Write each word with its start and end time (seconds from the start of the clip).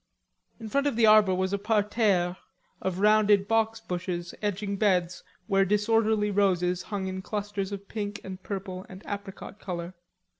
In 0.59 0.67
front 0.67 0.87
of 0.87 0.95
the 0.95 1.05
arbor 1.05 1.35
was 1.35 1.53
a 1.53 1.59
parterre 1.59 2.35
of 2.81 2.97
rounded 2.97 3.47
box 3.47 3.79
bushes 3.79 4.33
edging 4.41 4.75
beds 4.75 5.21
where 5.45 5.63
disorderly 5.63 6.31
roses 6.31 6.81
hung 6.89 7.05
in 7.05 7.21
clusters 7.21 7.71
of 7.71 7.87
pink 7.87 8.19
and 8.23 8.41
purple 8.41 8.83
and 8.89 9.03
apricot 9.05 9.59
color. 9.59 9.93